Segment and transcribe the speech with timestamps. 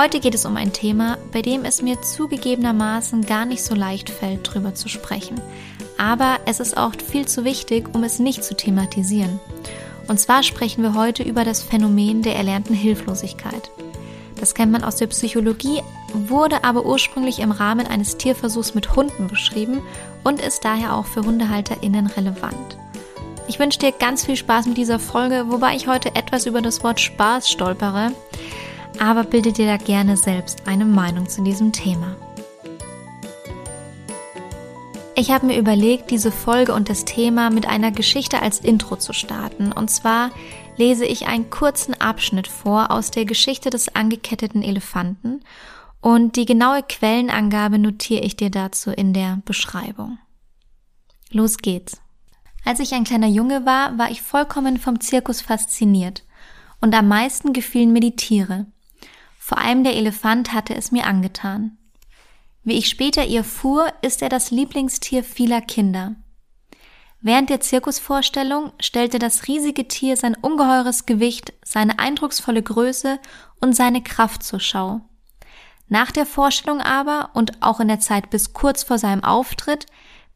[0.00, 4.10] Heute geht es um ein Thema, bei dem es mir zugegebenermaßen gar nicht so leicht
[4.10, 5.40] fällt, drüber zu sprechen.
[5.98, 9.40] Aber es ist auch viel zu wichtig, um es nicht zu thematisieren.
[10.06, 13.72] Und zwar sprechen wir heute über das Phänomen der erlernten Hilflosigkeit.
[14.38, 15.82] Das kennt man aus der Psychologie,
[16.14, 19.82] wurde aber ursprünglich im Rahmen eines Tierversuchs mit Hunden beschrieben
[20.22, 22.78] und ist daher auch für HundehalterInnen relevant.
[23.48, 26.84] Ich wünsche dir ganz viel Spaß mit dieser Folge, wobei ich heute etwas über das
[26.84, 28.12] Wort Spaß stolpere
[29.00, 32.16] aber bilde dir da gerne selbst eine Meinung zu diesem Thema.
[35.14, 39.12] Ich habe mir überlegt, diese Folge und das Thema mit einer Geschichte als Intro zu
[39.12, 39.72] starten.
[39.72, 40.30] Und zwar
[40.76, 45.40] lese ich einen kurzen Abschnitt vor aus der Geschichte des angeketteten Elefanten
[46.00, 50.18] und die genaue Quellenangabe notiere ich dir dazu in der Beschreibung.
[51.30, 52.00] Los geht's.
[52.64, 56.24] Als ich ein kleiner Junge war, war ich vollkommen vom Zirkus fasziniert
[56.80, 58.66] und am meisten gefielen mir die Tiere.
[59.48, 61.78] Vor allem der Elefant hatte es mir angetan.
[62.64, 66.16] Wie ich später ihr fuhr, ist er das Lieblingstier vieler Kinder.
[67.22, 73.18] Während der Zirkusvorstellung stellte das riesige Tier sein ungeheures Gewicht, seine eindrucksvolle Größe
[73.58, 75.00] und seine Kraft zur Schau.
[75.88, 79.86] Nach der Vorstellung aber und auch in der Zeit bis kurz vor seinem Auftritt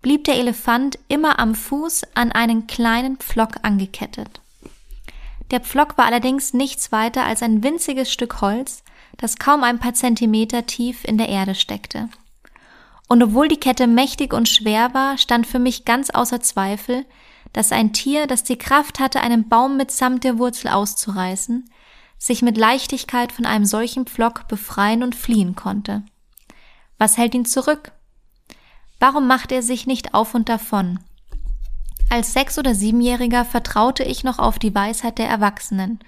[0.01, 4.41] blieb der Elefant immer am Fuß an einen kleinen Pflock angekettet.
[5.51, 8.83] Der Pflock war allerdings nichts weiter als ein winziges Stück Holz,
[9.23, 12.09] das kaum ein paar Zentimeter tief in der Erde steckte.
[13.09, 17.07] Und obwohl die Kette mächtig und schwer war, stand für mich ganz außer Zweifel,
[17.53, 21.71] dass ein Tier, das die Kraft hatte, einen Baum mitsamt der Wurzel auszureißen,
[22.19, 26.03] sich mit Leichtigkeit von einem solchen Pflock befreien und fliehen konnte.
[26.99, 27.93] Was hält ihn zurück?
[28.99, 30.99] Warum macht er sich nicht auf und davon?
[32.11, 36.01] Als Sechs- oder Siebenjähriger vertraute ich noch auf die Weisheit der Erwachsenen,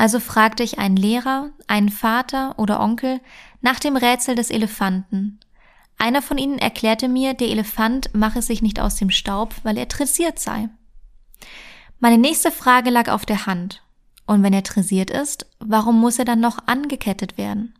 [0.00, 3.20] also fragte ich einen Lehrer, einen Vater oder Onkel
[3.60, 5.38] nach dem Rätsel des Elefanten.
[5.98, 9.84] Einer von ihnen erklärte mir, der Elefant mache sich nicht aus dem Staub, weil er
[9.84, 10.70] dressiert sei.
[11.98, 13.82] Meine nächste Frage lag auf der Hand.
[14.26, 17.74] Und wenn er dressiert ist, warum muss er dann noch angekettet werden?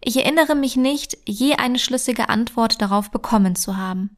[0.00, 4.16] Ich erinnere mich nicht, je eine schlüssige Antwort darauf bekommen zu haben.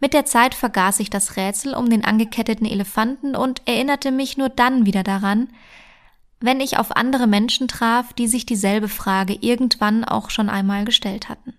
[0.00, 4.48] Mit der Zeit vergaß ich das Rätsel um den angeketteten Elefanten und erinnerte mich nur
[4.48, 5.48] dann wieder daran,
[6.40, 11.28] wenn ich auf andere Menschen traf, die sich dieselbe Frage irgendwann auch schon einmal gestellt
[11.28, 11.54] hatten.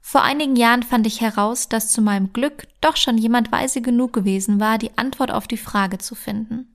[0.00, 4.12] Vor einigen Jahren fand ich heraus, dass zu meinem Glück doch schon jemand weise genug
[4.12, 6.74] gewesen war, die Antwort auf die Frage zu finden.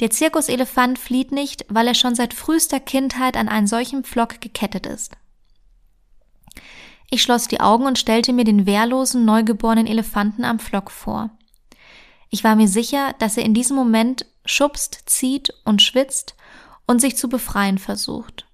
[0.00, 4.86] Der Zirkuselefant flieht nicht, weil er schon seit frühester Kindheit an einen solchen Pflock gekettet
[4.86, 5.16] ist.
[7.10, 11.30] Ich schloss die Augen und stellte mir den wehrlosen, neugeborenen Elefanten am Pflock vor.
[12.30, 16.34] Ich war mir sicher, dass er in diesem Moment schubst, zieht und schwitzt
[16.86, 18.46] und sich zu befreien versucht.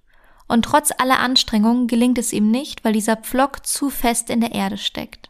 [0.47, 4.53] Und trotz aller Anstrengungen gelingt es ihm nicht, weil dieser Pflock zu fest in der
[4.53, 5.29] Erde steckt.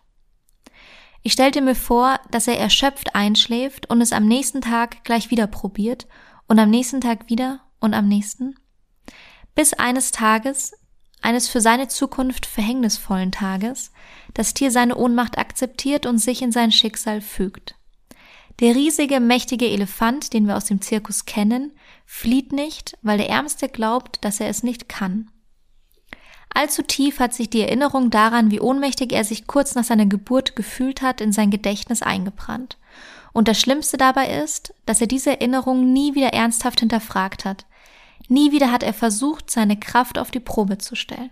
[1.23, 5.45] Ich stellte mir vor, dass er erschöpft einschläft und es am nächsten Tag gleich wieder
[5.45, 6.07] probiert
[6.47, 8.55] und am nächsten Tag wieder und am nächsten,
[9.53, 10.73] bis eines Tages,
[11.21, 13.91] eines für seine Zukunft verhängnisvollen Tages,
[14.33, 17.75] das Tier seine Ohnmacht akzeptiert und sich in sein Schicksal fügt.
[18.59, 21.71] Der riesige, mächtige Elefant, den wir aus dem Zirkus kennen,
[22.05, 25.31] flieht nicht, weil der Ärmste glaubt, dass er es nicht kann.
[26.53, 30.55] Allzu tief hat sich die Erinnerung daran, wie ohnmächtig er sich kurz nach seiner Geburt
[30.55, 32.77] gefühlt hat, in sein Gedächtnis eingebrannt.
[33.33, 37.65] Und das Schlimmste dabei ist, dass er diese Erinnerung nie wieder ernsthaft hinterfragt hat.
[38.27, 41.31] Nie wieder hat er versucht, seine Kraft auf die Probe zu stellen.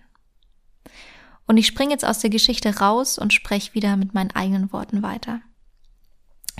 [1.45, 5.01] Und ich springe jetzt aus der Geschichte raus und spreche wieder mit meinen eigenen Worten
[5.01, 5.42] weiter.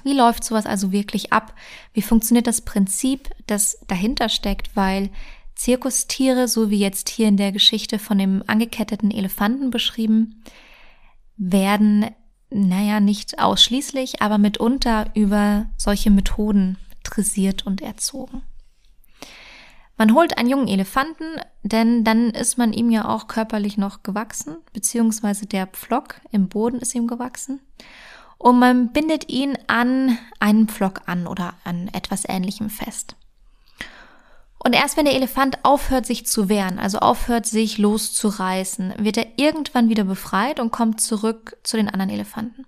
[0.04, 1.54] Wie läuft sowas also wirklich ab?
[1.94, 4.76] Wie funktioniert das Prinzip, das dahinter steckt?
[4.76, 5.10] Weil
[5.56, 10.42] Zirkustiere, so wie jetzt hier in der Geschichte von dem angeketteten Elefanten beschrieben,
[11.36, 12.06] werden,
[12.50, 18.42] naja, nicht ausschließlich, aber mitunter über solche Methoden dressiert und erzogen.
[19.98, 21.26] Man holt einen jungen Elefanten,
[21.64, 26.80] denn dann ist man ihm ja auch körperlich noch gewachsen, beziehungsweise der Pflock im Boden
[26.80, 27.60] ist ihm gewachsen
[28.40, 33.16] und man bindet ihn an einen Pflock an oder an etwas ähnlichem fest.
[34.64, 39.28] Und erst wenn der Elefant aufhört, sich zu wehren, also aufhört, sich loszureißen, wird er
[39.38, 42.66] irgendwann wieder befreit und kommt zurück zu den anderen Elefanten.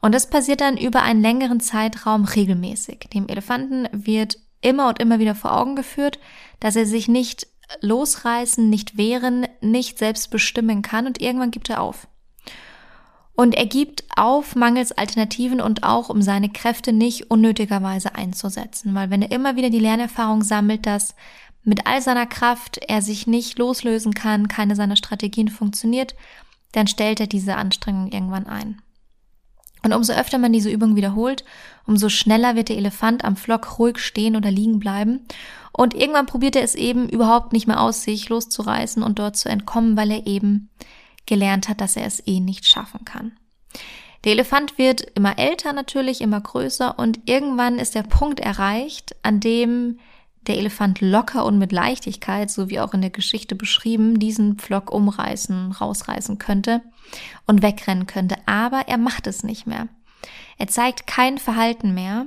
[0.00, 3.08] Und das passiert dann über einen längeren Zeitraum regelmäßig.
[3.12, 6.18] Dem Elefanten wird immer und immer wieder vor Augen geführt,
[6.58, 7.46] dass er sich nicht
[7.82, 12.06] losreißen, nicht wehren, nicht selbst bestimmen kann und irgendwann gibt er auf.
[13.40, 19.08] Und er gibt auf mangels Alternativen und auch um seine Kräfte nicht unnötigerweise einzusetzen, weil
[19.08, 21.14] wenn er immer wieder die Lernerfahrung sammelt, dass
[21.64, 26.14] mit all seiner Kraft er sich nicht loslösen kann, keine seiner Strategien funktioniert,
[26.72, 28.82] dann stellt er diese Anstrengung irgendwann ein.
[29.82, 31.42] Und umso öfter man diese Übung wiederholt,
[31.86, 35.20] umso schneller wird der Elefant am Flock ruhig stehen oder liegen bleiben.
[35.72, 39.48] Und irgendwann probiert er es eben überhaupt nicht mehr aus, sich loszureißen und dort zu
[39.48, 40.68] entkommen, weil er eben
[41.30, 43.32] gelernt hat, dass er es eh nicht schaffen kann.
[44.24, 49.40] Der Elefant wird immer älter natürlich, immer größer und irgendwann ist der Punkt erreicht, an
[49.40, 49.98] dem
[50.46, 54.90] der Elefant locker und mit Leichtigkeit, so wie auch in der Geschichte beschrieben, diesen Pflock
[54.90, 56.82] umreißen, rausreißen könnte
[57.46, 58.36] und wegrennen könnte.
[58.46, 59.88] Aber er macht es nicht mehr.
[60.58, 62.26] Er zeigt kein Verhalten mehr,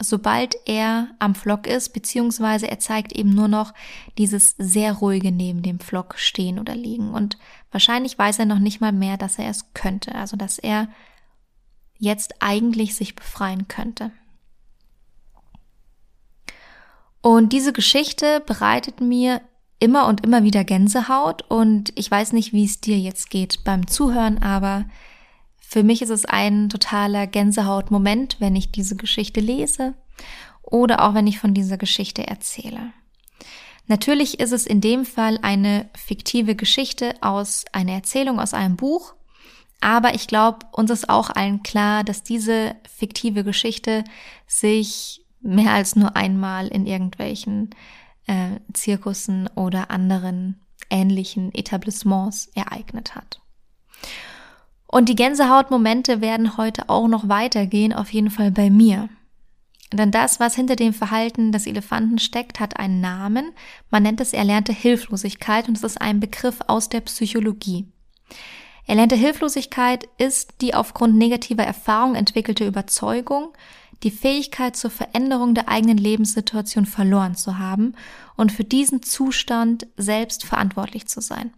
[0.00, 3.74] sobald er am Flock ist, beziehungsweise er zeigt eben nur noch
[4.18, 7.10] dieses sehr ruhige neben dem Flock stehen oder liegen.
[7.10, 7.36] Und
[7.70, 10.88] wahrscheinlich weiß er noch nicht mal mehr, dass er es könnte, also dass er
[11.98, 14.10] jetzt eigentlich sich befreien könnte.
[17.22, 19.42] Und diese Geschichte bereitet mir
[19.78, 23.86] immer und immer wieder Gänsehaut und ich weiß nicht, wie es dir jetzt geht beim
[23.86, 24.86] Zuhören, aber
[25.58, 29.94] für mich ist es ein totaler Gänsehautmoment, wenn ich diese Geschichte lese
[30.62, 32.92] oder auch wenn ich von dieser Geschichte erzähle.
[33.90, 39.14] Natürlich ist es in dem Fall eine fiktive Geschichte aus einer Erzählung aus einem Buch,
[39.80, 44.04] aber ich glaube, uns ist auch allen klar, dass diese fiktive Geschichte
[44.46, 47.70] sich mehr als nur einmal in irgendwelchen
[48.28, 53.40] äh, Zirkussen oder anderen ähnlichen Etablissements ereignet hat.
[54.86, 59.08] Und die Gänsehautmomente werden heute auch noch weitergehen, auf jeden Fall bei mir.
[59.92, 63.52] Denn das, was hinter dem Verhalten des Elefanten steckt, hat einen Namen.
[63.90, 67.88] Man nennt es erlernte Hilflosigkeit und es ist ein Begriff aus der Psychologie.
[68.86, 73.52] Erlernte Hilflosigkeit ist die aufgrund negativer Erfahrung entwickelte Überzeugung,
[74.02, 77.94] die Fähigkeit zur Veränderung der eigenen Lebenssituation verloren zu haben
[78.36, 81.52] und für diesen Zustand selbst verantwortlich zu sein.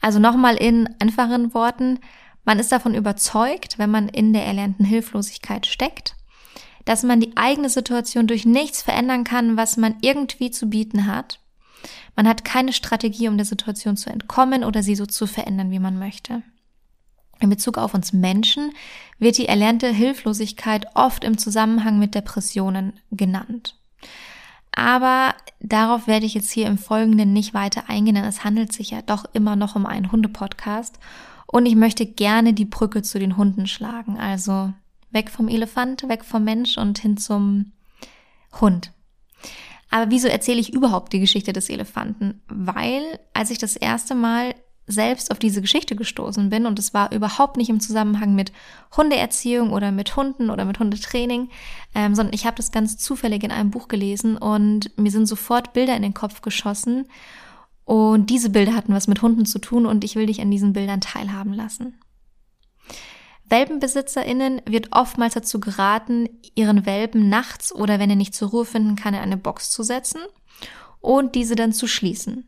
[0.00, 1.98] Also nochmal in einfachen Worten,
[2.44, 6.16] man ist davon überzeugt, wenn man in der erlernten Hilflosigkeit steckt,
[6.90, 11.38] dass man die eigene Situation durch nichts verändern kann, was man irgendwie zu bieten hat.
[12.16, 15.78] Man hat keine Strategie, um der Situation zu entkommen oder sie so zu verändern, wie
[15.78, 16.42] man möchte.
[17.38, 18.72] In Bezug auf uns Menschen
[19.20, 23.78] wird die erlernte Hilflosigkeit oft im Zusammenhang mit Depressionen genannt.
[24.72, 28.90] Aber darauf werde ich jetzt hier im Folgenden nicht weiter eingehen, denn es handelt sich
[28.90, 30.98] ja doch immer noch um einen Hundepodcast.
[31.46, 34.18] Und ich möchte gerne die Brücke zu den Hunden schlagen.
[34.18, 34.72] Also
[35.10, 37.72] weg vom Elefant, weg vom Mensch und hin zum
[38.60, 38.92] Hund.
[39.90, 42.40] Aber wieso erzähle ich überhaupt die Geschichte des Elefanten?
[42.48, 43.02] Weil,
[43.34, 44.54] als ich das erste Mal
[44.86, 48.52] selbst auf diese Geschichte gestoßen bin und es war überhaupt nicht im Zusammenhang mit
[48.96, 51.48] Hundeerziehung oder mit Hunden oder mit Hundetraining,
[51.94, 55.72] ähm, sondern ich habe das ganz zufällig in einem Buch gelesen und mir sind sofort
[55.72, 57.06] Bilder in den Kopf geschossen
[57.84, 60.72] und diese Bilder hatten was mit Hunden zu tun und ich will dich an diesen
[60.72, 61.98] Bildern teilhaben lassen.
[63.50, 68.96] WelpenbesitzerInnen wird oftmals dazu geraten, ihren Welpen nachts oder wenn er nicht zur Ruhe finden
[68.96, 70.20] kann, in eine Box zu setzen
[71.00, 72.46] und diese dann zu schließen.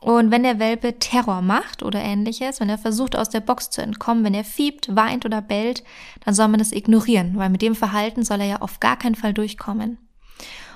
[0.00, 3.82] Und wenn der Welpe Terror macht oder ähnliches, wenn er versucht aus der Box zu
[3.82, 5.82] entkommen, wenn er fiebt, weint oder bellt,
[6.24, 9.16] dann soll man das ignorieren, weil mit dem Verhalten soll er ja auf gar keinen
[9.16, 9.98] Fall durchkommen.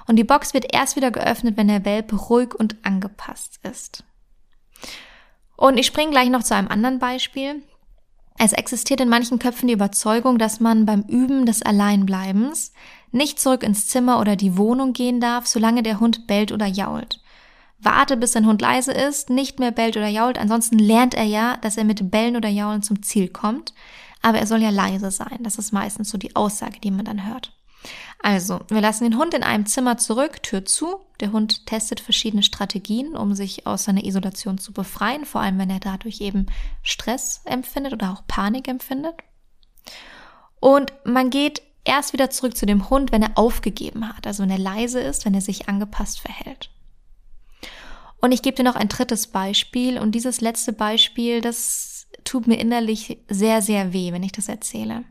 [0.09, 4.03] Und die Box wird erst wieder geöffnet, wenn der Welpe ruhig und angepasst ist.
[5.57, 7.63] Und ich springe gleich noch zu einem anderen Beispiel.
[8.39, 12.73] Es existiert in manchen Köpfen die Überzeugung, dass man beim Üben des Alleinbleibens
[13.13, 17.21] nicht zurück ins Zimmer oder die Wohnung gehen darf, solange der Hund bellt oder jault.
[17.79, 20.39] Warte, bis sein Hund leise ist, nicht mehr bellt oder jault.
[20.39, 23.75] Ansonsten lernt er ja, dass er mit Bellen oder Jaulen zum Ziel kommt.
[24.23, 25.39] Aber er soll ja leise sein.
[25.41, 27.53] Das ist meistens so die Aussage, die man dann hört.
[28.21, 31.01] Also, wir lassen den Hund in einem Zimmer zurück, Tür zu.
[31.21, 35.71] Der Hund testet verschiedene Strategien, um sich aus seiner Isolation zu befreien, vor allem wenn
[35.71, 36.47] er dadurch eben
[36.83, 39.15] Stress empfindet oder auch Panik empfindet.
[40.61, 44.51] Und man geht erst wieder zurück zu dem Hund, wenn er aufgegeben hat, also wenn
[44.51, 46.71] er leise ist, wenn er sich angepasst verhält.
[48.21, 49.99] Und ich gebe dir noch ein drittes Beispiel.
[49.99, 55.05] Und dieses letzte Beispiel, das tut mir innerlich sehr, sehr weh, wenn ich das erzähle.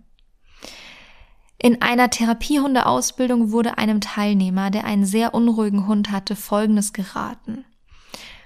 [1.63, 7.65] In einer Therapiehundeausbildung wurde einem Teilnehmer, der einen sehr unruhigen Hund hatte, Folgendes geraten.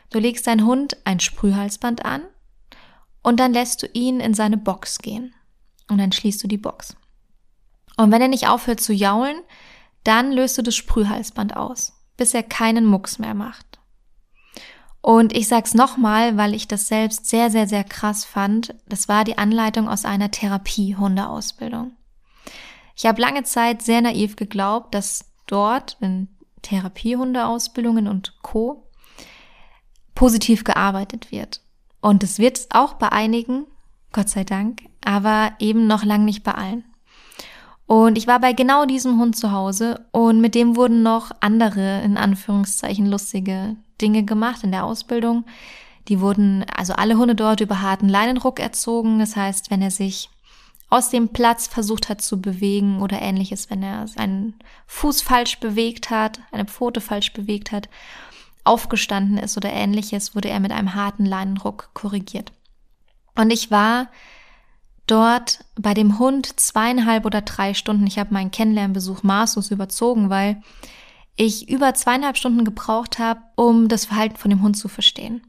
[0.09, 2.23] Du legst deinen Hund ein Sprühhalsband an
[3.23, 5.33] und dann lässt du ihn in seine Box gehen.
[5.87, 6.97] Und dann schließt du die Box.
[7.95, 9.37] Und wenn er nicht aufhört zu jaulen,
[10.03, 13.79] dann löst du das Sprühhalsband aus, bis er keinen Mucks mehr macht.
[14.99, 18.75] Und ich sag's nochmal, weil ich das selbst sehr, sehr, sehr krass fand.
[18.89, 21.93] Das war die Anleitung aus einer Therapie-Hundeausbildung.
[22.95, 26.29] Ich habe lange Zeit sehr naiv geglaubt, dass dort in
[26.61, 28.87] Therapiehundeausbildungen und Co.
[30.15, 31.61] positiv gearbeitet wird.
[32.01, 33.65] Und es wird auch bei einigen,
[34.13, 36.85] Gott sei Dank, aber eben noch lang nicht bei allen.
[37.87, 42.01] Und ich war bei genau diesem Hund zu Hause und mit dem wurden noch andere,
[42.01, 45.45] in Anführungszeichen, lustige Dinge gemacht in der Ausbildung.
[46.07, 49.19] Die wurden, also alle Hunde dort über harten Leinenruck erzogen.
[49.19, 50.29] Das heißt, wenn er sich
[50.89, 54.53] aus dem Platz versucht hat zu bewegen oder ähnliches, wenn er seinen
[54.87, 57.89] Fuß falsch bewegt hat, eine Pfote falsch bewegt hat,
[58.63, 62.51] aufgestanden ist oder ähnliches, wurde er mit einem harten Leinenruck korrigiert.
[63.35, 64.07] Und ich war
[65.07, 68.07] dort bei dem Hund zweieinhalb oder drei Stunden.
[68.07, 70.61] Ich habe meinen Kennenlernbesuch maßlos überzogen, weil
[71.35, 75.41] ich über zweieinhalb Stunden gebraucht habe, um das Verhalten von dem Hund zu verstehen.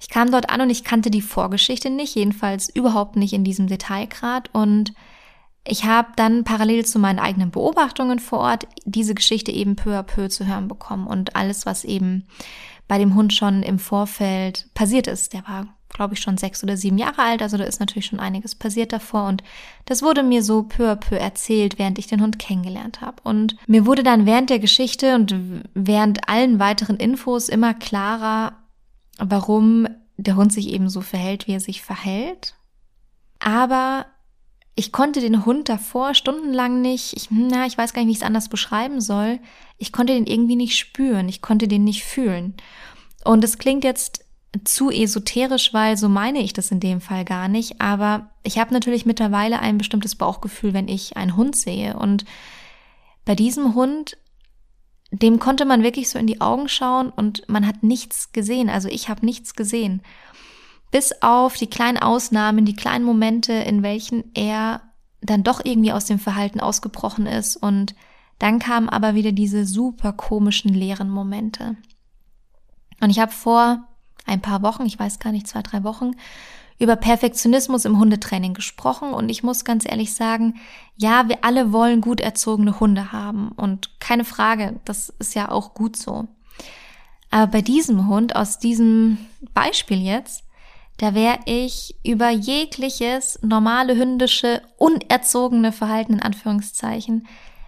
[0.00, 3.66] Ich kam dort an und ich kannte die Vorgeschichte nicht, jedenfalls überhaupt nicht in diesem
[3.66, 4.50] Detailgrad.
[4.52, 4.92] Und
[5.66, 10.02] ich habe dann parallel zu meinen eigenen Beobachtungen vor Ort diese Geschichte eben peu à
[10.02, 12.26] peu zu hören bekommen und alles, was eben
[12.86, 15.34] bei dem Hund schon im Vorfeld passiert ist.
[15.34, 18.20] Der war, glaube ich, schon sechs oder sieben Jahre alt, also da ist natürlich schon
[18.20, 19.42] einiges passiert davor und
[19.84, 23.16] das wurde mir so peu à peu erzählt, während ich den Hund kennengelernt habe.
[23.24, 25.34] Und mir wurde dann während der Geschichte und
[25.74, 28.54] während allen weiteren Infos immer klarer,
[29.18, 32.54] warum der Hund sich eben so verhält, wie er sich verhält.
[33.38, 34.06] Aber
[34.74, 38.18] ich konnte den Hund davor stundenlang nicht, ich, na, ich weiß gar nicht, wie ich
[38.18, 39.40] es anders beschreiben soll.
[39.76, 42.54] Ich konnte den irgendwie nicht spüren, ich konnte den nicht fühlen.
[43.24, 44.24] Und es klingt jetzt
[44.64, 47.80] zu esoterisch, weil so meine ich das in dem Fall gar nicht.
[47.80, 51.96] Aber ich habe natürlich mittlerweile ein bestimmtes Bauchgefühl, wenn ich einen Hund sehe.
[51.96, 52.24] Und
[53.24, 54.16] bei diesem Hund
[55.10, 58.68] dem konnte man wirklich so in die Augen schauen und man hat nichts gesehen.
[58.68, 60.02] Also ich habe nichts gesehen.
[60.90, 64.82] Bis auf die kleinen Ausnahmen, die kleinen Momente, in welchen er
[65.20, 67.56] dann doch irgendwie aus dem Verhalten ausgebrochen ist.
[67.56, 67.94] Und
[68.38, 71.76] dann kamen aber wieder diese super komischen leeren Momente.
[73.00, 73.84] Und ich habe vor
[74.26, 76.12] ein paar Wochen, ich weiß gar nicht, zwei, drei Wochen,
[76.78, 80.54] über Perfektionismus im Hundetraining gesprochen und ich muss ganz ehrlich sagen,
[80.96, 85.74] ja, wir alle wollen gut erzogene Hunde haben und keine Frage, das ist ja auch
[85.74, 86.28] gut so.
[87.30, 89.18] Aber bei diesem Hund, aus diesem
[89.54, 90.44] Beispiel jetzt,
[90.98, 97.26] da wäre ich über jegliches normale hündische, unerzogene Verhalten in Anführungszeichen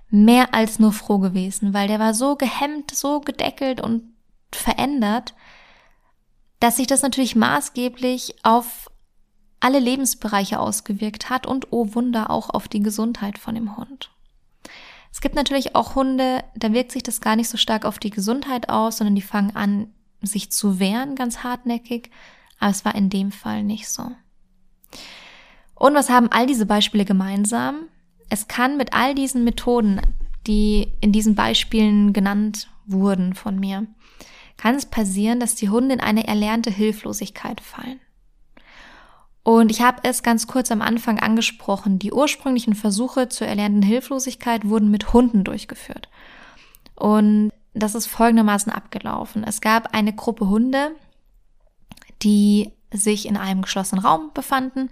[0.09, 4.03] mehr als nur froh gewesen, weil der war so gehemmt, so gedeckelt und
[4.53, 5.35] verändert,
[6.59, 8.90] dass sich das natürlich maßgeblich auf
[9.61, 14.11] alle Lebensbereiche ausgewirkt hat und oh Wunder auch auf die Gesundheit von dem Hund.
[15.13, 18.11] Es gibt natürlich auch Hunde, da wirkt sich das gar nicht so stark auf die
[18.11, 22.11] Gesundheit aus, sondern die fangen an, sich zu wehren, ganz hartnäckig.
[22.59, 24.11] Aber es war in dem Fall nicht so.
[25.75, 27.89] Und was haben all diese Beispiele gemeinsam?
[28.29, 30.01] Es kann mit all diesen Methoden,
[30.47, 33.87] die in diesen Beispielen genannt wurden von mir,
[34.57, 37.99] kann es passieren, dass die Hunde in eine erlernte Hilflosigkeit fallen.
[39.43, 41.99] Und ich habe es ganz kurz am Anfang angesprochen.
[41.99, 46.09] Die ursprünglichen Versuche zur erlernten Hilflosigkeit wurden mit Hunden durchgeführt.
[46.95, 49.45] Und das ist folgendermaßen abgelaufen.
[49.45, 50.91] Es gab eine Gruppe Hunde,
[52.23, 54.91] die sich in einem geschlossenen Raum befanden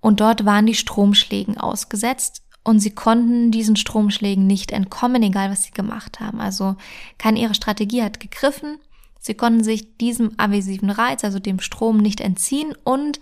[0.00, 5.62] und dort waren die Stromschlägen ausgesetzt und sie konnten diesen Stromschlägen nicht entkommen, egal was
[5.62, 6.40] sie gemacht haben.
[6.40, 6.76] Also
[7.18, 8.78] keine ihre Strategie hat gegriffen.
[9.18, 13.20] Sie konnten sich diesem avisiven Reiz, also dem Strom, nicht entziehen und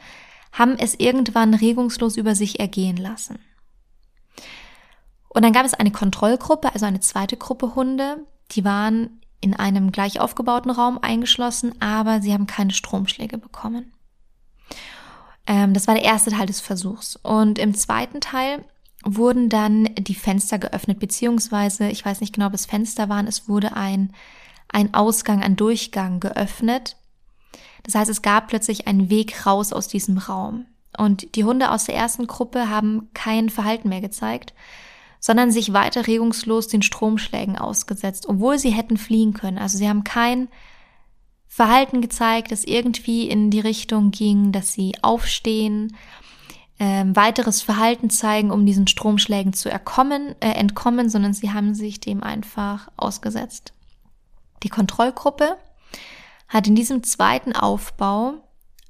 [0.58, 3.38] haben es irgendwann regungslos über sich ergehen lassen.
[5.28, 9.92] Und dann gab es eine Kontrollgruppe, also eine zweite Gruppe Hunde, die waren in einem
[9.92, 13.92] gleich aufgebauten Raum eingeschlossen, aber sie haben keine Stromschläge bekommen.
[15.46, 17.16] Ähm, das war der erste Teil des Versuchs.
[17.16, 18.64] Und im zweiten Teil
[19.04, 23.48] wurden dann die Fenster geöffnet, beziehungsweise, ich weiß nicht genau, ob es Fenster waren, es
[23.48, 24.12] wurde ein,
[24.68, 26.96] ein Ausgang, ein Durchgang geöffnet,
[27.84, 30.66] das heißt, es gab plötzlich einen Weg raus aus diesem Raum.
[30.96, 34.52] Und die Hunde aus der ersten Gruppe haben kein Verhalten mehr gezeigt,
[35.20, 39.58] sondern sich weiter regungslos den Stromschlägen ausgesetzt, obwohl sie hätten fliehen können.
[39.58, 40.48] Also sie haben kein
[41.46, 45.96] Verhalten gezeigt, das irgendwie in die Richtung ging, dass sie aufstehen,
[46.78, 52.00] äh, weiteres Verhalten zeigen, um diesen Stromschlägen zu erkommen, äh, entkommen, sondern sie haben sich
[52.00, 53.72] dem einfach ausgesetzt.
[54.62, 55.56] Die Kontrollgruppe
[56.48, 58.34] hat in diesem zweiten Aufbau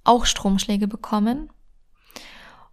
[0.05, 1.51] auch Stromschläge bekommen,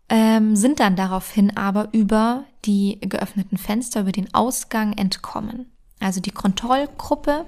[0.08, 5.72] ähm, sind dann daraufhin aber über die geöffneten Fenster, über den Ausgang entkommen.
[6.00, 7.46] Also die Kontrollgruppe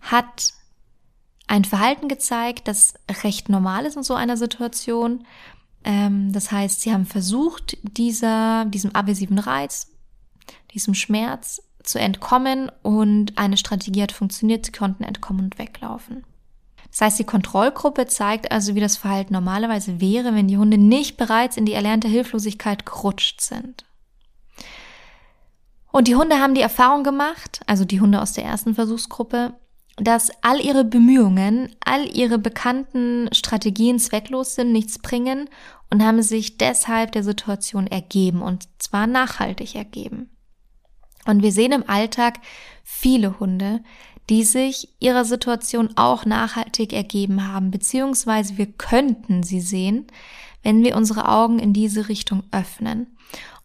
[0.00, 0.52] hat
[1.46, 5.24] ein Verhalten gezeigt, das recht normal ist in so einer Situation.
[5.84, 9.92] Ähm, das heißt, sie haben versucht, dieser, diesem aversiven Reiz,
[10.72, 16.24] diesem Schmerz zu entkommen und eine Strategie hat funktioniert, sie konnten entkommen und weglaufen.
[16.96, 21.18] Das heißt, die Kontrollgruppe zeigt also, wie das Verhalten normalerweise wäre, wenn die Hunde nicht
[21.18, 23.84] bereits in die erlernte Hilflosigkeit gerutscht sind.
[25.92, 29.52] Und die Hunde haben die Erfahrung gemacht, also die Hunde aus der ersten Versuchsgruppe,
[29.96, 35.50] dass all ihre Bemühungen, all ihre bekannten Strategien zwecklos sind, nichts bringen
[35.90, 40.30] und haben sich deshalb der Situation ergeben und zwar nachhaltig ergeben.
[41.26, 42.38] Und wir sehen im Alltag
[42.84, 43.82] viele Hunde,
[44.28, 50.06] die sich ihrer Situation auch nachhaltig ergeben haben, beziehungsweise wir könnten sie sehen,
[50.62, 53.06] wenn wir unsere Augen in diese Richtung öffnen.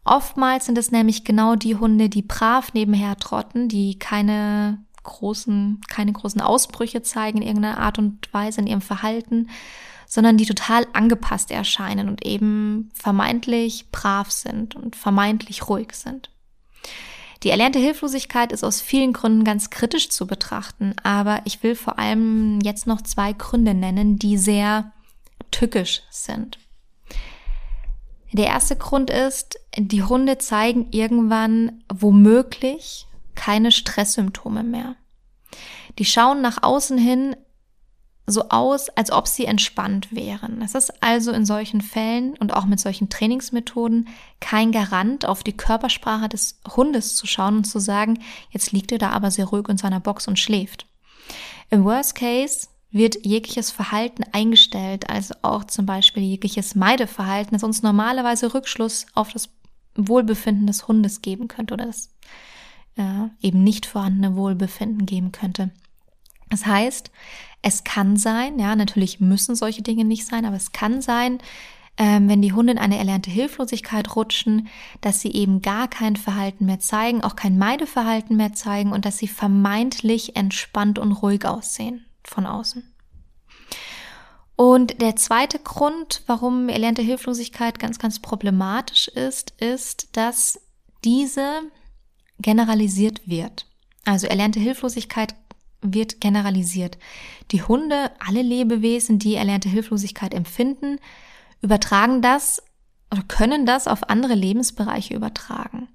[0.03, 6.11] Oftmals sind es nämlich genau die Hunde, die brav nebenher trotten, die keine großen, keine
[6.11, 9.49] großen Ausbrüche zeigen in irgendeiner Art und Weise in ihrem Verhalten,
[10.07, 16.29] sondern die total angepasst erscheinen und eben vermeintlich brav sind und vermeintlich ruhig sind.
[17.43, 21.97] Die erlernte Hilflosigkeit ist aus vielen Gründen ganz kritisch zu betrachten, aber ich will vor
[21.97, 24.91] allem jetzt noch zwei Gründe nennen, die sehr
[25.49, 26.59] tückisch sind.
[28.31, 34.95] Der erste Grund ist, die Hunde zeigen irgendwann womöglich keine Stresssymptome mehr.
[35.99, 37.35] Die schauen nach außen hin
[38.27, 40.61] so aus, als ob sie entspannt wären.
[40.61, 44.07] Es ist also in solchen Fällen und auch mit solchen Trainingsmethoden
[44.39, 48.19] kein Garant, auf die Körpersprache des Hundes zu schauen und zu sagen,
[48.51, 50.85] jetzt liegt er da aber sehr ruhig in seiner Box und schläft.
[51.69, 57.81] Im Worst Case wird jegliches Verhalten eingestellt, also auch zum Beispiel jegliches Meideverhalten, das uns
[57.81, 59.49] normalerweise Rückschluss auf das
[59.95, 62.09] Wohlbefinden des Hundes geben könnte oder das
[62.97, 65.71] äh, eben nicht vorhandene Wohlbefinden geben könnte.
[66.51, 67.09] Das heißt,
[67.63, 71.39] es kann sein, ja, natürlich müssen solche Dinge nicht sein, aber es kann sein,
[71.97, 74.67] ähm, wenn die Hunde in eine erlernte Hilflosigkeit rutschen,
[75.01, 79.17] dass sie eben gar kein Verhalten mehr zeigen, auch kein Meideverhalten mehr zeigen und dass
[79.17, 82.83] sie vermeintlich entspannt und ruhig aussehen von außen.
[84.55, 90.59] Und der zweite Grund, warum erlernte Hilflosigkeit ganz, ganz problematisch ist, ist, dass
[91.03, 91.61] diese
[92.39, 93.65] generalisiert wird.
[94.05, 95.35] Also erlernte Hilflosigkeit
[95.81, 96.97] wird generalisiert.
[97.51, 100.99] Die Hunde, alle Lebewesen, die erlernte Hilflosigkeit empfinden,
[101.61, 102.61] übertragen das
[103.11, 105.89] oder können das auf andere Lebensbereiche übertragen.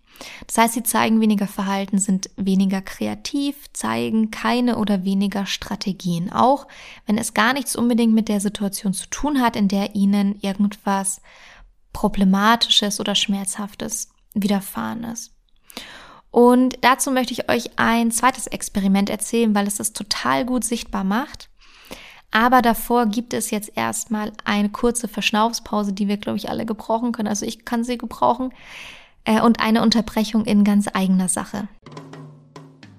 [0.46, 6.66] Das heißt, sie zeigen weniger Verhalten, sind weniger kreativ, zeigen keine oder weniger Strategien, auch
[7.06, 11.20] wenn es gar nichts unbedingt mit der Situation zu tun hat, in der ihnen irgendwas
[11.92, 15.32] Problematisches oder Schmerzhaftes widerfahren ist.
[16.30, 21.04] Und dazu möchte ich euch ein zweites Experiment erzählen, weil es das total gut sichtbar
[21.04, 21.48] macht.
[22.30, 27.12] Aber davor gibt es jetzt erstmal eine kurze Verschnaufspause, die wir, glaube ich, alle gebrauchen
[27.12, 27.28] können.
[27.28, 28.52] Also ich kann sie gebrauchen.
[29.24, 31.68] Äh, und eine Unterbrechung in ganz eigener Sache.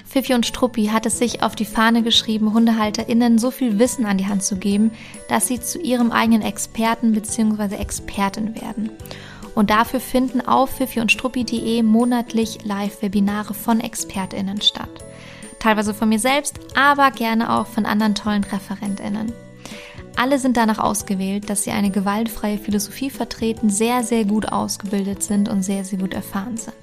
[0.05, 4.17] Fifi und Struppi hat es sich auf die Fahne geschrieben, HundehalterInnen so viel Wissen an
[4.17, 4.91] die Hand zu geben,
[5.29, 7.75] dass sie zu ihrem eigenen Experten bzw.
[7.75, 8.89] Expertin werden.
[9.57, 14.87] Und dafür finden auf fifi und struppi.de monatlich Live-Webinare von ExpertInnen statt.
[15.57, 19.33] Teilweise von mir selbst, aber gerne auch von anderen tollen ReferentInnen.
[20.15, 25.49] Alle sind danach ausgewählt, dass sie eine gewaltfreie Philosophie vertreten, sehr, sehr gut ausgebildet sind
[25.49, 26.75] und sehr, sehr gut erfahren sind.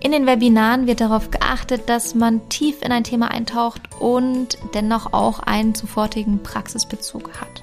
[0.00, 5.14] In den Webinaren wird darauf geachtet, dass man tief in ein Thema eintaucht und dennoch
[5.14, 7.62] auch einen sofortigen Praxisbezug hat.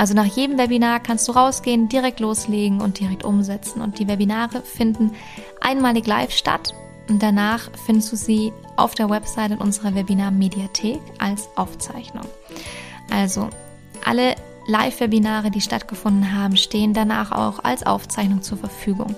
[0.00, 3.82] Also nach jedem Webinar kannst du rausgehen, direkt loslegen und direkt umsetzen.
[3.82, 5.12] Und die Webinare finden
[5.60, 6.72] einmalig live statt
[7.10, 12.24] und danach findest du sie auf der Website in unserer Webinar-Mediathek als Aufzeichnung.
[13.10, 13.50] Also
[14.02, 14.36] alle
[14.66, 19.14] Live-Webinare, die stattgefunden haben, stehen danach auch als Aufzeichnung zur Verfügung.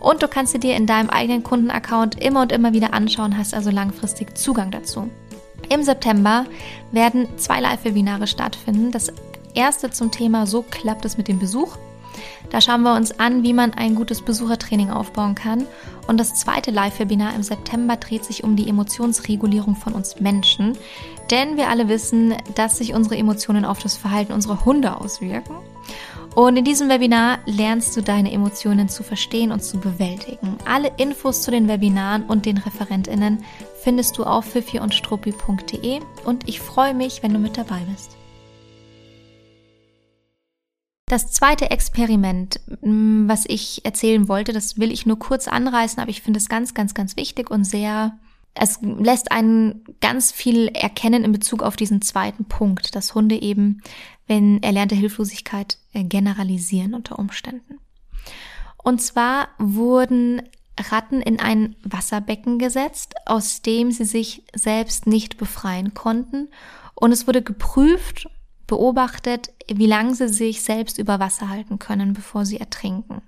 [0.00, 3.52] Und du kannst sie dir in deinem eigenen Kundenaccount immer und immer wieder anschauen, hast
[3.52, 5.10] also langfristig Zugang dazu.
[5.68, 6.46] Im September
[6.92, 8.90] werden zwei Live-Webinare stattfinden.
[8.90, 9.12] Das
[9.54, 11.76] erste zum Thema So klappt es mit dem Besuch.
[12.50, 15.66] Da schauen wir uns an, wie man ein gutes Besuchertraining aufbauen kann.
[16.06, 20.76] Und das zweite Live-Webinar im September dreht sich um die Emotionsregulierung von uns Menschen.
[21.30, 25.56] Denn wir alle wissen, dass sich unsere Emotionen auf das Verhalten unserer Hunde auswirken.
[26.34, 30.58] Und in diesem Webinar lernst du deine Emotionen zu verstehen und zu bewältigen.
[30.64, 33.44] Alle Infos zu den Webinaren und den ReferentInnen
[33.82, 38.16] findest du auf fifi-und-struppi.de und ich freue mich, wenn du mit dabei bist.
[41.14, 46.10] Das zweite Experiment, mm, was ich erzählen wollte, das will ich nur kurz anreißen, aber
[46.10, 48.18] ich finde es ganz, ganz, ganz wichtig und sehr,
[48.54, 53.80] es lässt einen ganz viel erkennen in Bezug auf diesen zweiten Punkt, dass Hunde eben,
[54.26, 57.78] wenn erlernte Hilflosigkeit äh, generalisieren unter Umständen.
[58.82, 60.42] Und zwar wurden
[60.90, 66.48] Ratten in ein Wasserbecken gesetzt, aus dem sie sich selbst nicht befreien konnten.
[66.96, 68.28] Und es wurde geprüft,
[68.66, 73.22] beobachtet, wie lange sie sich selbst über Wasser halten können, bevor sie ertrinken.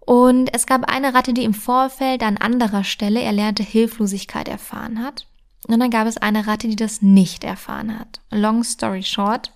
[0.00, 5.26] Und es gab eine Ratte, die im Vorfeld an anderer Stelle erlernte Hilflosigkeit erfahren hat.
[5.66, 8.20] Und dann gab es eine Ratte, die das nicht erfahren hat.
[8.30, 9.52] Long story short,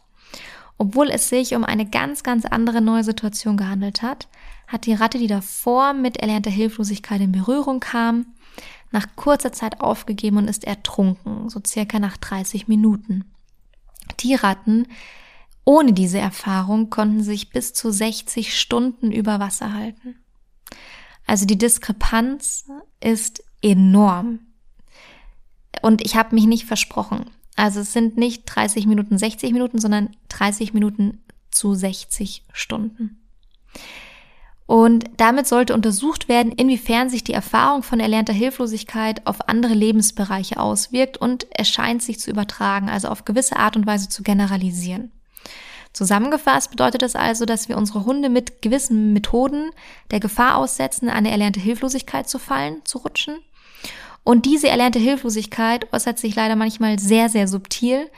[0.76, 4.28] obwohl es sich um eine ganz, ganz andere neue Situation gehandelt hat,
[4.66, 8.26] hat die Ratte, die davor mit erlernter Hilflosigkeit in Berührung kam,
[8.90, 13.24] nach kurzer Zeit aufgegeben und ist ertrunken, so circa nach 30 Minuten.
[14.20, 14.88] Die Ratten
[15.64, 20.16] ohne diese Erfahrung konnten sich bis zu 60 Stunden über Wasser halten.
[21.26, 22.66] Also die Diskrepanz
[23.00, 24.40] ist enorm.
[25.82, 27.30] Und ich habe mich nicht versprochen.
[27.56, 33.20] Also es sind nicht 30 Minuten, 60 Minuten, sondern 30 Minuten zu 60 Stunden.
[34.66, 40.60] Und damit sollte untersucht werden, inwiefern sich die Erfahrung von erlernter Hilflosigkeit auf andere Lebensbereiche
[40.60, 45.10] auswirkt und es scheint sich zu übertragen, also auf gewisse Art und Weise zu generalisieren.
[45.92, 49.70] Zusammengefasst bedeutet das also, dass wir unsere Hunde mit gewissen Methoden
[50.10, 53.38] der Gefahr aussetzen, eine erlernte Hilflosigkeit zu fallen, zu rutschen.
[54.22, 58.08] Und diese erlernte Hilflosigkeit äußert sich leider manchmal sehr, sehr subtil.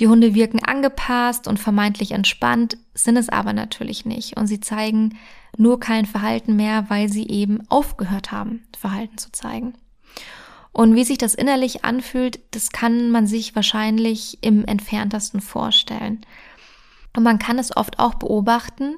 [0.00, 4.36] Die Hunde wirken angepasst und vermeintlich entspannt, sind es aber natürlich nicht.
[4.36, 5.16] Und sie zeigen
[5.56, 9.74] nur kein Verhalten mehr, weil sie eben aufgehört haben, Verhalten zu zeigen.
[10.72, 16.26] Und wie sich das innerlich anfühlt, das kann man sich wahrscheinlich im entferntesten vorstellen.
[17.16, 18.96] Und man kann es oft auch beobachten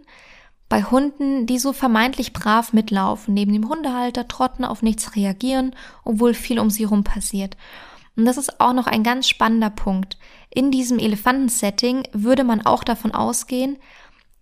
[0.68, 5.74] bei Hunden, die so vermeintlich brav mitlaufen, neben dem Hundehalter trotten, auf nichts reagieren,
[6.04, 7.56] obwohl viel um sie rum passiert.
[8.16, 10.18] Und das ist auch noch ein ganz spannender Punkt.
[10.50, 13.76] In diesem Elefantensetting würde man auch davon ausgehen,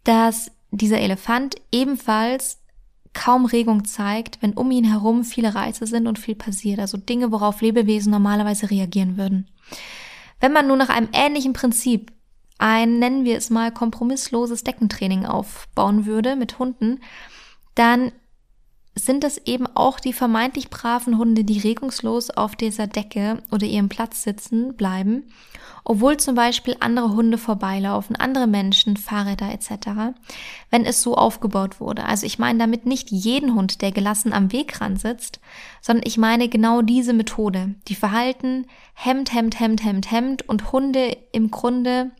[0.04, 2.60] dass dieser Elefant ebenfalls
[3.12, 7.32] kaum Regung zeigt, wenn um ihn herum viele Reize sind und viel passiert, also Dinge,
[7.32, 9.48] worauf Lebewesen normalerweise reagieren würden.
[10.40, 12.12] Wenn man nur nach einem ähnlichen Prinzip
[12.58, 17.00] ein, nennen wir es mal, kompromissloses Deckentraining aufbauen würde mit Hunden,
[17.74, 18.12] dann
[18.96, 23.88] sind es eben auch die vermeintlich braven Hunde, die regungslos auf dieser Decke oder ihrem
[23.88, 25.24] Platz sitzen bleiben,
[25.84, 30.14] obwohl zum Beispiel andere Hunde vorbeilaufen, andere Menschen, Fahrräder etc.,
[30.70, 32.04] wenn es so aufgebaut wurde.
[32.04, 35.40] Also ich meine damit nicht jeden Hund, der gelassen am Wegrand sitzt,
[35.82, 41.16] sondern ich meine genau diese Methode, die Verhalten hemmt, hemmt, hemmt, hemmt, hemmt und Hunde
[41.32, 42.12] im Grunde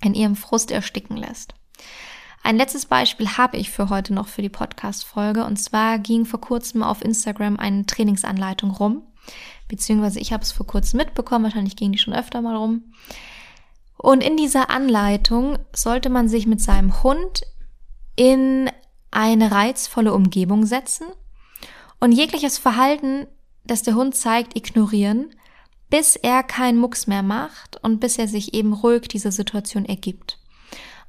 [0.00, 1.54] in ihrem Frust ersticken lässt.
[2.42, 5.44] Ein letztes Beispiel habe ich für heute noch für die Podcast-Folge.
[5.46, 9.02] Und zwar ging vor kurzem auf Instagram eine Trainingsanleitung rum.
[9.66, 11.44] Beziehungsweise ich habe es vor kurzem mitbekommen.
[11.44, 12.92] Wahrscheinlich ging die schon öfter mal rum.
[13.96, 17.42] Und in dieser Anleitung sollte man sich mit seinem Hund
[18.16, 18.70] in
[19.10, 21.06] eine reizvolle Umgebung setzen
[22.00, 23.26] und jegliches Verhalten,
[23.64, 25.30] das der Hund zeigt, ignorieren,
[25.94, 30.40] bis er keinen Mucks mehr macht und bis er sich eben ruhig dieser Situation ergibt.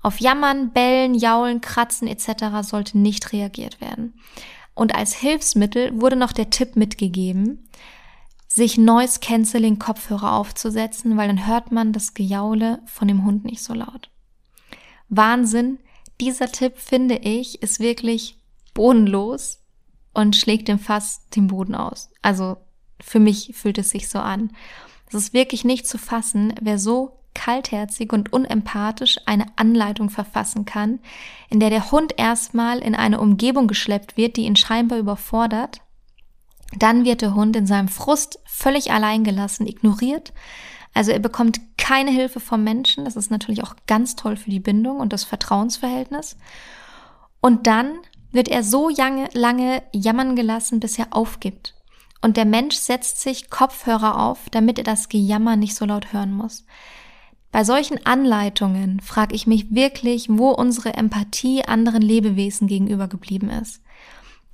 [0.03, 2.61] Auf Jammern, Bellen, Jaulen, Kratzen etc.
[2.61, 4.13] sollte nicht reagiert werden.
[4.75, 7.67] Und als Hilfsmittel wurde noch der Tipp mitgegeben,
[8.47, 13.63] sich Noise Cancelling Kopfhörer aufzusetzen, weil dann hört man das Gejaule von dem Hund nicht
[13.63, 14.11] so laut.
[15.09, 15.79] Wahnsinn.
[16.21, 18.37] Dieser Tipp finde ich ist wirklich
[18.75, 19.63] bodenlos
[20.13, 22.11] und schlägt dem fast den Boden aus.
[22.21, 22.57] Also
[23.05, 24.51] für mich fühlt es sich so an.
[25.07, 30.99] Es ist wirklich nicht zu fassen, wer so kaltherzig und unempathisch eine Anleitung verfassen kann,
[31.49, 35.81] in der der Hund erstmal in eine Umgebung geschleppt wird, die ihn scheinbar überfordert.
[36.75, 40.33] Dann wird der Hund in seinem Frust völlig allein gelassen, ignoriert.
[40.95, 43.05] Also er bekommt keine Hilfe vom Menschen.
[43.05, 46.37] Das ist natürlich auch ganz toll für die Bindung und das Vertrauensverhältnis.
[47.39, 47.99] Und dann
[48.31, 51.74] wird er so lange, lange jammern gelassen, bis er aufgibt.
[52.25, 56.33] Und der Mensch setzt sich Kopfhörer auf, damit er das Gejammer nicht so laut hören
[56.33, 56.65] muss.
[57.51, 63.83] Bei solchen Anleitungen frage ich mich wirklich, wo unsere Empathie anderen Lebewesen gegenüber geblieben ist.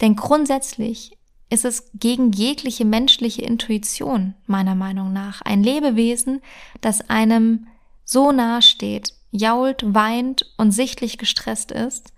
[0.01, 1.17] Denn grundsätzlich
[1.49, 6.41] ist es gegen jegliche menschliche Intuition, meiner Meinung nach, ein Lebewesen,
[6.81, 7.67] das einem
[8.03, 12.11] so nahe steht, jault, weint und sichtlich gestresst ist.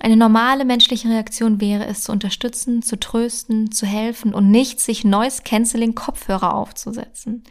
[0.00, 5.04] Eine normale menschliche Reaktion wäre es, zu unterstützen, zu trösten, zu helfen und nicht sich
[5.04, 7.44] Noise Canceling Kopfhörer aufzusetzen.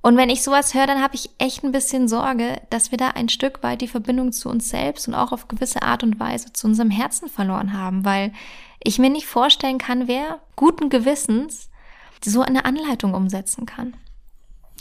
[0.00, 3.08] Und wenn ich sowas höre, dann habe ich echt ein bisschen Sorge, dass wir da
[3.08, 6.52] ein Stück weit die Verbindung zu uns selbst und auch auf gewisse Art und Weise
[6.52, 8.32] zu unserem Herzen verloren haben, weil
[8.82, 11.70] ich mir nicht vorstellen kann, wer guten Gewissens
[12.24, 13.94] so eine Anleitung umsetzen kann.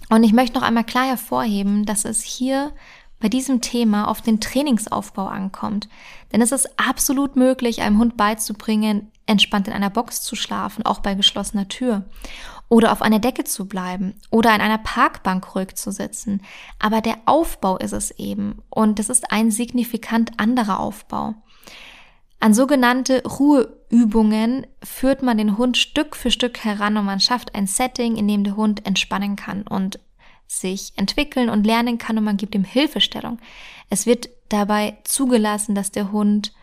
[0.09, 2.73] Und ich möchte noch einmal klar hervorheben, dass es hier
[3.21, 5.87] bei diesem Thema auf den Trainingsaufbau ankommt.
[6.33, 10.99] Denn es ist absolut möglich, einem Hund beizubringen, entspannt in einer Box zu schlafen, auch
[10.99, 12.03] bei geschlossener Tür
[12.67, 16.41] oder auf einer Decke zu bleiben oder in einer Parkbank ruhig zu sitzen.
[16.79, 21.35] Aber der Aufbau ist es eben und das ist ein signifikant anderer Aufbau.
[22.39, 27.67] An sogenannte Ruheübungen führt man den Hund Stück für Stück heran und man schafft ein
[27.67, 29.99] Setting, in dem der Hund entspannen kann und
[30.59, 33.39] sich entwickeln und lernen kann und man gibt ihm Hilfestellung.
[33.89, 36.53] Es wird dabei zugelassen, dass der Hund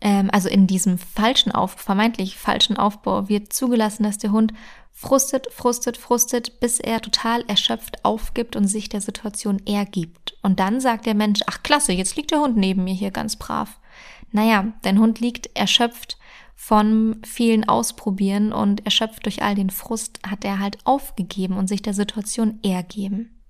[0.00, 4.52] ähm, also in diesem falschen Auf, vermeintlich falschen Aufbau wird zugelassen, dass der Hund
[4.92, 10.36] frustet, frustet, frustet, bis er total erschöpft aufgibt und sich der Situation ergibt.
[10.42, 13.36] Und dann sagt der Mensch, ach klasse, jetzt liegt der Hund neben mir hier ganz
[13.36, 13.78] brav.
[14.32, 16.16] Naja, dein Hund liegt erschöpft
[16.54, 21.82] von vielen Ausprobieren und erschöpft durch all den Frust hat er halt aufgegeben und sich
[21.82, 23.42] der Situation ergeben.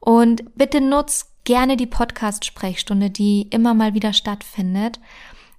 [0.00, 5.00] Und bitte nutz gerne die Podcast-Sprechstunde, die immer mal wieder stattfindet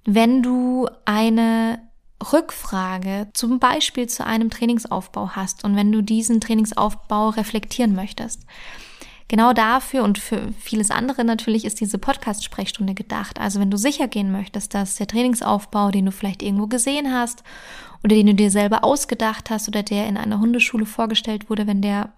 [0.04, 1.80] wenn du eine
[2.32, 8.42] Rückfrage zum Beispiel zu einem Trainingsaufbau hast und wenn du diesen Trainingsaufbau reflektieren möchtest.
[9.30, 13.38] Genau dafür und für vieles andere natürlich ist diese Podcast-Sprechstunde gedacht.
[13.38, 17.44] Also wenn du sicher gehen möchtest, dass der Trainingsaufbau, den du vielleicht irgendwo gesehen hast
[18.02, 21.80] oder den du dir selber ausgedacht hast oder der in einer Hundeschule vorgestellt wurde, wenn
[21.80, 22.12] der,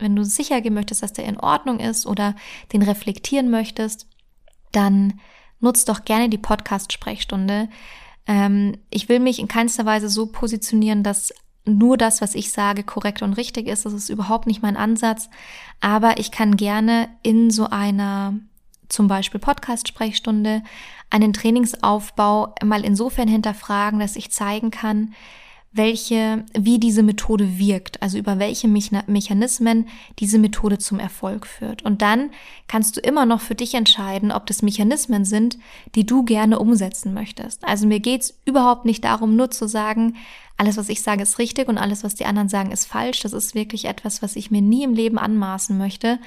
[0.00, 2.34] wenn du sicher gehen möchtest, dass der in Ordnung ist oder
[2.72, 4.08] den reflektieren möchtest,
[4.72, 5.20] dann
[5.60, 7.68] nutzt doch gerne die Podcast-Sprechstunde.
[8.26, 11.32] Ähm, ich will mich in keinster Weise so positionieren, dass
[11.76, 13.84] nur das, was ich sage, korrekt und richtig ist.
[13.84, 15.28] Das ist überhaupt nicht mein Ansatz.
[15.80, 18.34] Aber ich kann gerne in so einer
[18.88, 20.62] zum Beispiel Podcast-Sprechstunde
[21.10, 25.14] einen Trainingsaufbau mal insofern hinterfragen, dass ich zeigen kann,
[25.70, 29.86] welche, wie diese Methode wirkt, also über welche Mechanismen
[30.18, 31.82] diese Methode zum Erfolg führt.
[31.82, 32.30] Und dann
[32.68, 35.58] kannst du immer noch für dich entscheiden, ob das Mechanismen sind,
[35.94, 37.64] die du gerne umsetzen möchtest.
[37.64, 40.16] Also mir geht's überhaupt nicht darum, nur zu sagen,
[40.56, 43.20] alles, was ich sage, ist richtig und alles, was die anderen sagen, ist falsch.
[43.20, 46.18] Das ist wirklich etwas, was ich mir nie im Leben anmaßen möchte.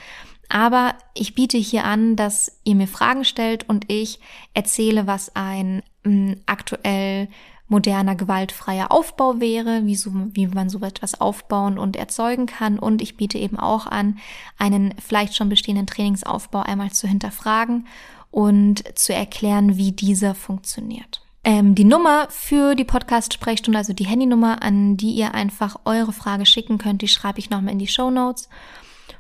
[0.48, 4.20] Aber ich biete hier an, dass ihr mir Fragen stellt und ich
[4.54, 7.28] erzähle, was ein m, aktuell
[7.72, 12.78] moderner, gewaltfreier Aufbau wäre, wie, so, wie man so etwas aufbauen und erzeugen kann.
[12.78, 14.20] Und ich biete eben auch an,
[14.58, 17.88] einen vielleicht schon bestehenden Trainingsaufbau einmal zu hinterfragen
[18.30, 21.22] und zu erklären, wie dieser funktioniert.
[21.44, 26.46] Ähm, die Nummer für die Podcast-Sprechstunde, also die Handynummer, an die ihr einfach eure Frage
[26.46, 28.50] schicken könnt, die schreibe ich nochmal in die Show Notes.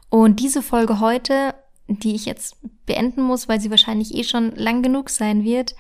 [0.10, 1.56] Und diese Folge heute,
[1.88, 5.74] die ich jetzt beenden muss, weil sie wahrscheinlich eh schon lang genug sein wird,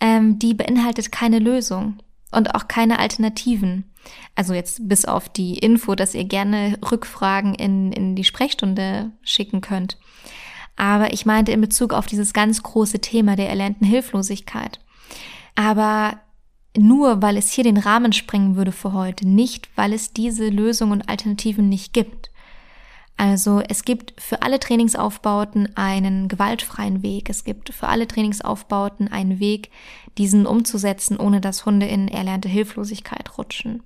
[0.00, 1.98] ähm, die beinhaltet keine Lösung
[2.32, 3.84] und auch keine Alternativen.
[4.34, 9.60] Also jetzt bis auf die Info, dass ihr gerne Rückfragen in, in die Sprechstunde schicken
[9.60, 9.98] könnt.
[10.76, 14.80] Aber ich meinte in Bezug auf dieses ganz große Thema der erlernten Hilflosigkeit.
[15.54, 16.20] Aber
[16.76, 20.92] nur weil es hier den Rahmen sprengen würde für heute, nicht weil es diese Lösungen
[20.92, 22.30] und Alternativen nicht gibt.
[23.20, 27.28] Also es gibt für alle Trainingsaufbauten einen gewaltfreien Weg.
[27.28, 29.68] Es gibt für alle Trainingsaufbauten einen Weg,
[30.16, 33.82] diesen umzusetzen, ohne dass Hunde in erlernte Hilflosigkeit rutschen.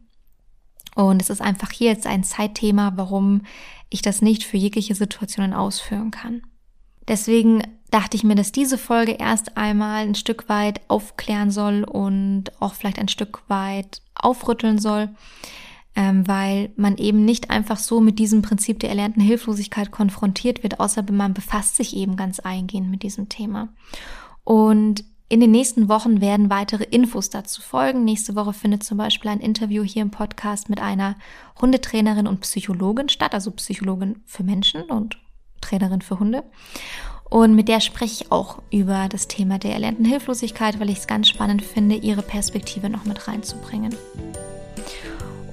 [0.94, 3.42] Und es ist einfach hier jetzt ein Zeitthema, warum
[3.90, 6.42] ich das nicht für jegliche Situationen ausführen kann.
[7.08, 12.52] Deswegen dachte ich mir, dass diese Folge erst einmal ein Stück weit aufklären soll und
[12.60, 15.08] auch vielleicht ein Stück weit aufrütteln soll,
[15.96, 20.80] ähm, weil man eben nicht einfach so mit diesem Prinzip der erlernten Hilflosigkeit konfrontiert wird,
[20.80, 23.68] außer man befasst sich eben ganz eingehend mit diesem Thema.
[24.42, 28.04] Und in den nächsten Wochen werden weitere Infos dazu folgen.
[28.04, 31.16] Nächste Woche findet zum Beispiel ein Interview hier im Podcast mit einer
[31.60, 35.18] Hundetrainerin und Psychologin statt, also Psychologin für Menschen und
[35.60, 36.44] Trainerin für Hunde.
[37.30, 41.06] Und mit der spreche ich auch über das Thema der erlernten Hilflosigkeit, weil ich es
[41.06, 43.94] ganz spannend finde, ihre Perspektive noch mit reinzubringen.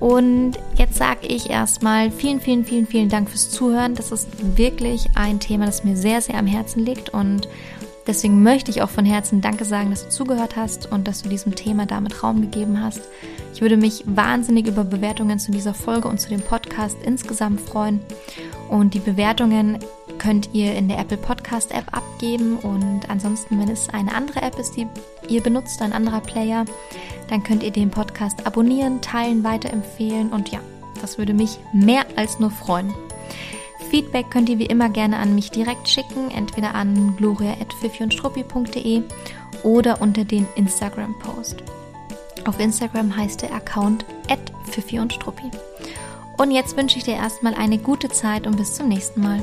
[0.01, 3.93] Und jetzt sage ich erstmal vielen, vielen, vielen, vielen Dank fürs Zuhören.
[3.93, 7.09] Das ist wirklich ein Thema, das mir sehr, sehr am Herzen liegt.
[7.09, 7.47] Und
[8.07, 11.29] deswegen möchte ich auch von Herzen Danke sagen, dass du zugehört hast und dass du
[11.29, 13.01] diesem Thema damit Raum gegeben hast.
[13.53, 17.99] Ich würde mich wahnsinnig über Bewertungen zu dieser Folge und zu dem Podcast insgesamt freuen.
[18.69, 19.77] Und die Bewertungen
[20.17, 24.57] könnt ihr in der Apple Podcast App abgeben und ansonsten, wenn es eine andere App
[24.57, 24.87] ist, die
[25.27, 26.65] ihr benutzt, ein anderer Player,
[27.31, 30.59] dann könnt ihr den Podcast abonnieren, teilen, weiterempfehlen und ja,
[30.99, 32.93] das würde mich mehr als nur freuen.
[33.89, 39.03] Feedback könnt ihr wie immer gerne an mich direkt schicken, entweder an gloria.fifiundstruppi.de
[39.63, 41.63] oder unter den Instagram-Post.
[42.45, 44.05] Auf Instagram heißt der Account
[44.69, 45.51] @fifiundstruppi.
[46.37, 49.41] Und jetzt wünsche ich dir erstmal eine gute Zeit und bis zum nächsten Mal.